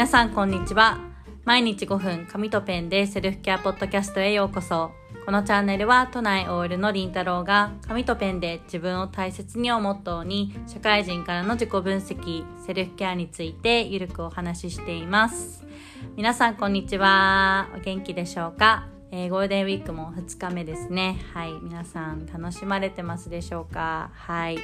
[0.00, 0.98] 皆さんこんにちは。
[1.44, 4.92] 毎日5分紙とペンでセルフケアポッドキャストへようこそ。
[5.26, 15.66] このチャンネルは都内 OL のりんたろうが紙とペンで自分を大切にをモットーに社会人からの自己分析セルフケアについてゆるくお話ししています。
[16.16, 17.68] 皆さんこんにちは。
[17.76, 18.86] お元気でしょうか？
[19.12, 21.20] えー、ゴールデンウィークも2日目ですね。
[21.34, 21.52] はい。
[21.62, 24.12] 皆さん楽しまれてますでしょうか？
[24.14, 24.58] はい。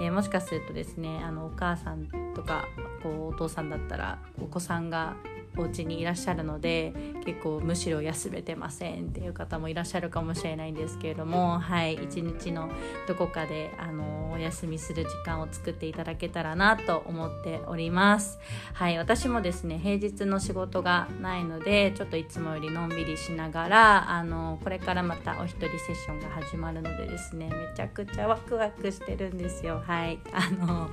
[0.00, 2.64] えー、もしかするとですね、あの、お母さんとか、
[3.02, 5.16] こう、お父さんだったら、お子さんが
[5.60, 6.92] お家にいらっしゃるので
[7.24, 12.70] 結構むしろ休めてませんっていう方もいらっしゃるかもしれないんですけれどもはい一日の
[13.06, 18.38] どこかであのお休みする時間を作っていただけたらなと思っております。
[18.72, 29.82] はい私もですね平日の仕事がないのでちょっといつもよりのんびりしながらあのこれからまたお一人セッションが始まるのでですねめちゃくちゃワクワクしてるんですよ。
[29.86, 30.90] はいあの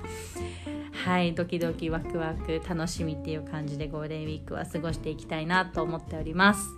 [1.08, 6.70] はいドキドキワクワク楽しみっていう感じでゴールデンウィークは過ごしていきたいなと思っております。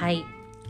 [0.00, 0.24] はい、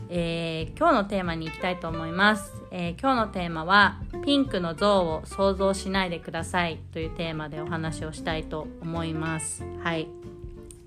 [0.09, 9.65] えー、今日のテーマに行きたいと思います、えー、今日のテーマはピンクの像を想像しないでくださいというテーマでお話をしたいと思います。
[9.81, 10.07] はい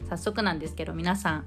[0.08, 1.46] 早速なんですけど皆さん、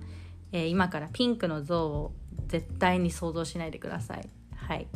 [0.52, 2.12] えー、今からピンクの像を
[2.48, 4.28] 絶対に想像しないでください。
[4.58, 4.88] はい。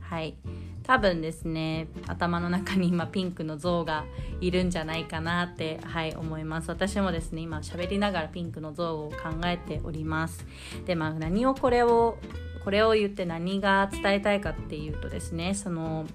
[0.00, 0.36] はい。
[0.82, 4.04] 多分ですね頭の中に今ピンクの像が
[4.40, 6.70] いるんじゃないかなってはい思います。
[6.70, 10.46] 私もですね今喋りながらピンクの像を考えております。
[10.86, 12.18] でまあ何をこれを
[12.64, 16.06] これを言って何が伝えたいかっていうとですねその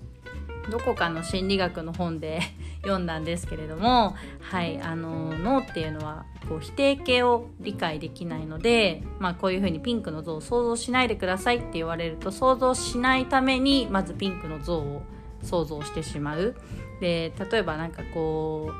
[0.69, 2.41] どこかの心理学の本で
[2.81, 15.03] 読んだんですけれども、はい、あの脳っていうのはこう否定形を理解できないので、まあ、こういうふうにピンクの像を想像しないでくださいって言われると想像しないためにまずピンクの像を
[15.41, 16.55] 想像してしまう。
[16.99, 18.71] で例えばなんかこ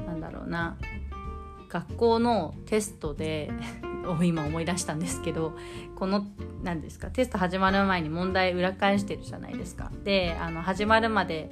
[0.00, 0.76] うなんだろうな
[1.68, 3.50] 学校のテストで
[4.06, 5.56] を今思い出したんですけど
[5.96, 6.26] この
[6.62, 9.90] 何ですかテスト始まる前に問題裏返してるじゃないですか。
[10.04, 11.50] であの始まるまで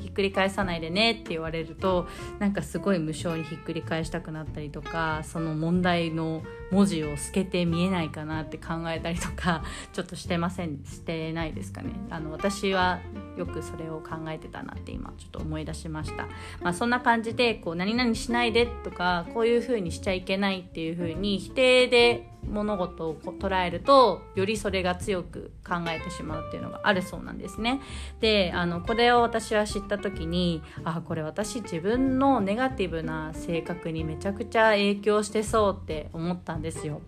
[0.00, 9.62] ひっくり返さないでねって言われるとなんかすごい無性にひっくり返したくなったりとかその問題の文字を透けて見えないかなって考えたりとか
[9.92, 11.90] ちょっとしてませんしてないですかね。
[12.10, 12.98] あの私は
[13.36, 16.26] よくそれを考えてたなって今ちょっと思い出しました、
[16.60, 27.80] まあ、そんな感じでこう何々しないでとかこういう風にしちゃいけないっていう風に否定で物事を捉えるとよりそれが強く考えてしまうっていうのがあるそうなんですね。
[28.20, 37.00] であのこれを私は知った時にあこれ私自分のネガティブな性格にめちゃくちゃ影響してそうって思ったんですよ。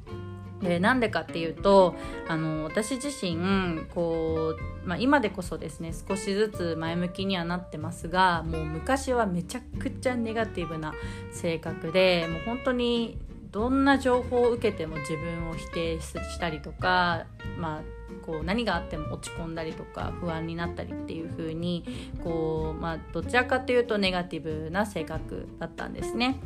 [0.61, 1.95] でなんでかっていうと
[2.27, 4.55] あの私自身こ
[4.85, 10.95] う、まあ、今でこそですね少しずつ前向きにはなってますがもう昔はめちゃくちゃネガティブな
[11.33, 13.19] 性格でもう本当に
[13.51, 17.27] どんな情報を受けても自分を否定したりとか、
[17.57, 17.83] まあ、
[18.27, 21.85] こう何があっても落ち込んだりとか不安になったりっていう風に
[22.25, 26.41] こう、まあ、どちらかというとネガティブな性格だったんですね。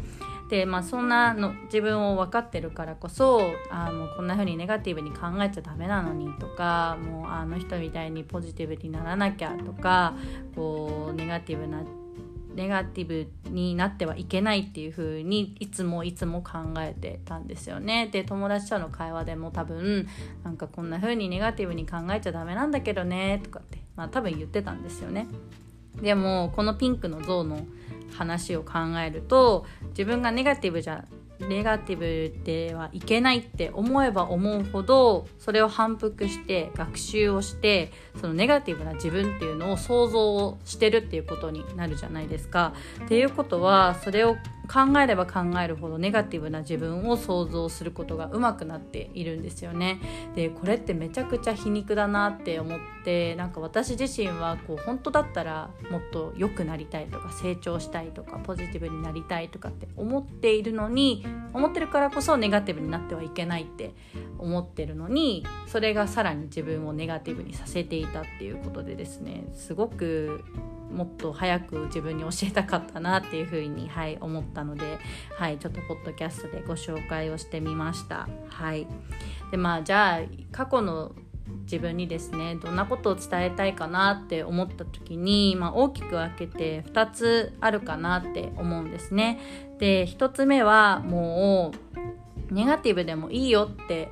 [0.48, 10.14] でまあそんなの自分を分かってるからこそあもうこんな風にネガティブに考えちゃダメなのにとかもうあの人みたいにポジティブにならなきゃとか
[10.54, 11.82] こうネガティブな
[12.54, 18.09] ネガティブになってはいけないっていう風にいつもいつも考えてたんですよね。
[18.10, 20.09] で友達との会話でも多分
[20.42, 25.28] なんかこんな風にネガティブに考えちゃダメなんだけどねとかってまあ多分言ってたんですよね。
[26.03, 27.60] でもこのピンクの像の
[28.12, 31.04] 話を考えると自分がネガティブじゃ
[31.41, 42.74] ネガティブではいけないって思えば思うほどそれを反復して学習をしてそのネガティブな自分っていうのを想像してるっていうことになるじゃないですか。
[43.04, 44.36] っていうことはそれを
[44.68, 49.98] 考えれば考えるほどネガティブな自分を想像することが上手くなっているんですよね。
[50.34, 63.94] でこれってめちゃくちゃ皮肉だなって思ってなんか私自身はこう本当だったらもっと良くなりたいとか成長したいとかポジティブになりたいとかって思っているのに思ってるからこそネガティブになってはいけないって
[64.38, 70.44] 思ってるのにそれがさらに自分をネガティブにさせていたっていうことでですねすごく
[70.90, 74.98] もっと早く自分に教えたかったなっていうふうに、はい、思ったので、
[75.36, 78.28] はい、ちょっとポッドキャストでご紹介をしてみました。
[78.48, 78.86] はい、
[79.50, 80.20] でまあじゃあ
[80.52, 81.12] 過去の
[81.62, 89.38] 自分にですねどんなことを伝えたいかなって思った時に、まあ、大きく分けて2つあるかなって思うんですね。
[89.78, 91.72] で1つ目はも
[92.50, 94.10] うネガティブでもいいよって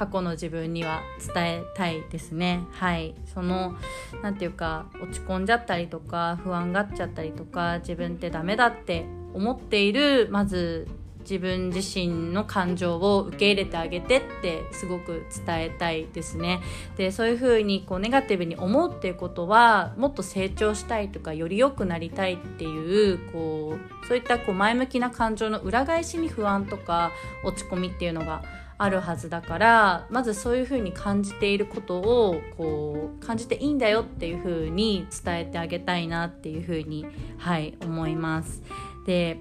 [0.00, 1.02] 過去の自分には
[1.34, 3.74] 伝えたいですねはいその
[4.22, 9.04] 何て言うか落ち込んじゃったりとか不安がっちゃったりとか自分ってダメだって
[9.34, 10.88] 思っているまず
[11.20, 16.60] 自分自身の感情を受け入れてあげてってすごく伝えたいですね。
[16.96, 27.12] でそういうふうにこうネガティブに思うっていうことはもっと成長したいとかより良くなりたいっていうこうそういったこう前向きな感情の裏返しに不安とか
[27.44, 28.42] 落ち込みっていうのが
[28.82, 37.06] あるはずだからまずそういうふうに感じていることをこう感じていいんだよっていうふうに伝えてあげたいなっていうふうに
[37.36, 38.62] はい思います。
[39.04, 39.38] で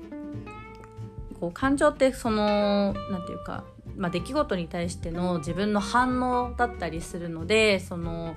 [1.39, 3.63] こう感情ってその何て言うか、
[3.95, 8.35] まあ、出来事に対しての自分の反応だったりするのでその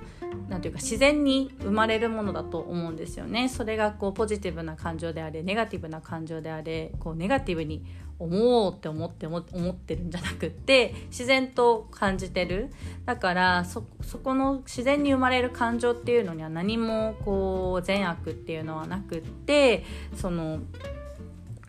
[0.49, 3.49] なんていうか自然に生まれるものだと思うんですよね。
[3.49, 7.83] それがこうポジティブな感情であれネガティブな感情であれこうネガティブに
[8.19, 12.71] 思おうって思って思ってるんじゃなくって自然と感じてる
[13.05, 13.83] だからそ
[14.23, 19.83] この自然に生まれる感情っていうのには何もこう善悪っていうのはなくって
[20.15, 20.59] その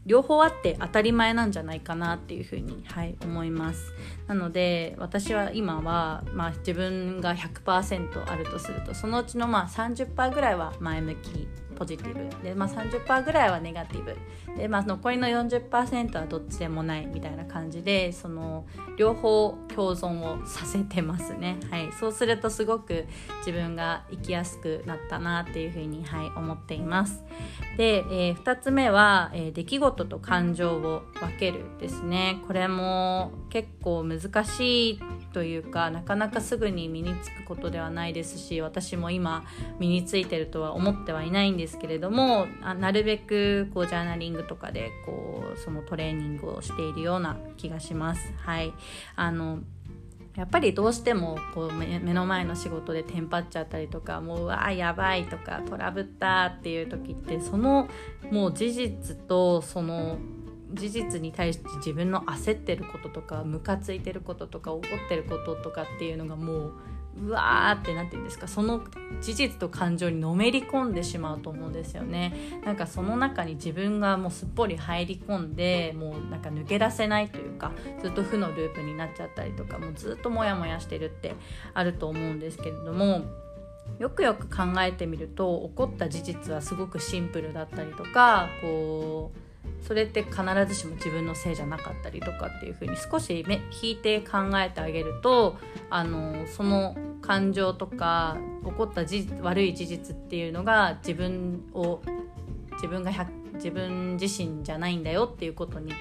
[0.06, 3.92] 両方あって当たり前なんじゃないかなっていうふうに、はい、思います。
[4.26, 12.42] なので私は今は、まあ、自分が100%あるとするとそのうちのまあ30%ぐらいは前向きポジティブ。
[12.42, 14.16] で、まあ30、ぐらいはネガティブ。
[14.56, 18.66] で、まあ、残りの40%はどっちでもないみたいな感じでその
[18.96, 23.06] 両方共存をさせてますね、はい、そうするとすごく
[23.38, 27.24] 自分が生きやすくなったなっていうふうに、はい、思っています。
[27.76, 32.38] で、えー、2つ目は、えー、出来事と感情を分けるですね。
[32.46, 35.00] これも結構難しい
[35.32, 39.44] というかなかなかすぐに身につくことではないですし私も今
[39.80, 48.32] 身についてるとは思ってはいないんですですけれどもあなるべくこうジャーナリングとかでこうそのトレーニングをしているような気がします。
[48.36, 48.72] はい
[49.16, 49.60] あの
[50.36, 57.88] やっぱりどうしてもこう目の前の仕事でテンパっちゃったりとかもううわやばいとかトラブったっていう時ってその
[58.32, 60.18] もう事実とその
[60.72, 66.72] 事実に対して自分の焦ってることとかムカついてることとか怒ってることとかっていうのがもう
[67.16, 68.82] うわーって何て言うんですかその
[69.20, 72.60] 事実と感情にのめり込んでしまうと思うんですよね。
[72.64, 77.72] なんかその中に自分がもうすっぽり入り込んでもうなんか抜け出せないというか
[78.02, 81.34] ずっと負のループになっちゃったりとかもうずっとモヤモヤしてるって
[81.72, 83.22] あると思うんですけれども
[83.98, 89.43] よくよく考えてみると起こった事実はすごくシンプルだったりとかこう
[89.86, 90.36] それって必
[90.66, 95.58] ずしも自分のせいじゃなかったりとかっていう風に少し目引いて考えてあげると
[95.90, 99.04] あのその感情とか起こった
[99.42, 102.00] 悪い事実っていうのが自分を
[102.72, 103.12] 自分が
[103.54, 105.92] 自分自身じゃないんだよっていうことに、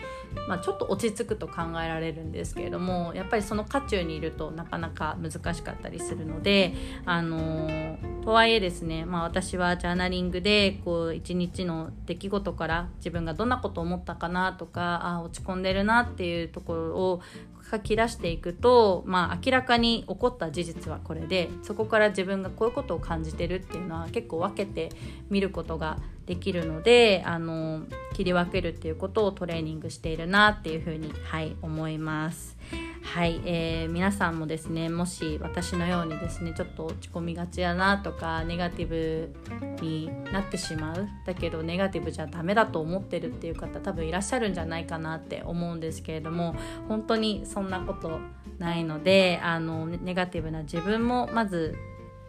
[0.47, 6.73] まあ、ちょっと落ち着くと考えられるんですけれどもやっぱりその渦中にいるとなかなか難しかったりするので
[7.05, 17.21] あのとはいえですね、まあ、私はジャーナリングでこう一日の出来事から自分がどんなことを思ったかなとかあ落ち込んでるなっていうところを
[17.69, 24.89] 書き出していくと、まあ、明らかに起こった事実はこれでそこから自分がこういうことを感じてるっていうのは結構分けて
[25.29, 27.83] 見ることができるのであの
[28.13, 32.57] 切り分けるっていうことをトレーニングしているなっていうふうに、はい、思います。
[33.03, 39.35] はい、えー、皆さんもですねもし私のようにですねちょっと落ち込みがちやなとかネガティブ
[39.81, 46.55] になってしまうだけどネガティブじゃダメだと思ってるっていう方多分いらっしゃるんじゃないかなって思うんですけれども
[46.87, 48.19] 本当にそんなこと
[48.57, 51.75] ないのであのネガティブな自分もまず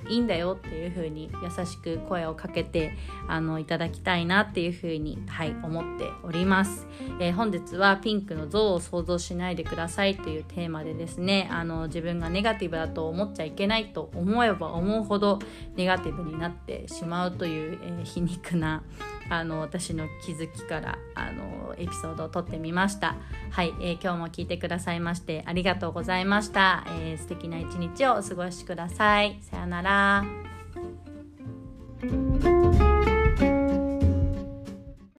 [0.08, 2.92] いいんだよっていう風に優しく声をかけて
[3.28, 6.86] あのいただきたいなっていう風にはい思っております、
[7.20, 15.38] えー、本日はピンクの像を想像しないでくださいというテーマでですねあの自分がネガティブだと思っちゃいけないと思えば思うほど
[15.76, 18.82] ネガティブになってしまうという、えー、皮肉な
[19.30, 23.16] あの私の気づきからあのエピソードを撮ってみました。
[23.50, 29.38] はい、えー、今日も聞いてくださいましてありがとうございました、えー、素敵な一日をお過ごしください。
[29.42, 30.24] さようなら。